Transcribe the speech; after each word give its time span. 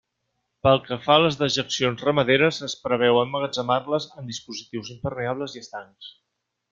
Pel 0.67 0.79
que 0.85 0.95
fa 1.01 1.17
a 1.19 1.21
les 1.23 1.35
dejeccions 1.41 2.01
ramaderes, 2.07 2.61
es 2.69 2.75
preveu 2.87 3.21
emmagatzemar-les 3.25 4.09
en 4.23 4.33
dispositius 4.33 4.91
impermeables 4.97 5.59
i 5.59 5.63
estancs. 5.67 6.11